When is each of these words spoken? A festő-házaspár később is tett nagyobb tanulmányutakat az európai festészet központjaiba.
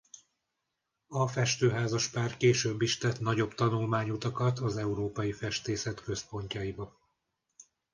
A 1.07 1.27
festő-házaspár 1.27 2.37
később 2.37 2.81
is 2.81 2.97
tett 2.97 3.19
nagyobb 3.19 3.53
tanulmányutakat 3.53 4.59
az 4.59 4.77
európai 4.77 5.31
festészet 5.31 6.03
központjaiba. 6.03 6.97